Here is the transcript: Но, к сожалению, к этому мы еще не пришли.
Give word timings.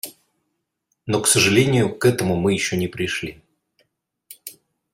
Но, 1.05 1.21
к 1.21 1.27
сожалению, 1.27 1.95
к 1.95 2.05
этому 2.05 2.35
мы 2.35 2.53
еще 2.53 2.75
не 2.75 2.87
пришли. 2.87 3.39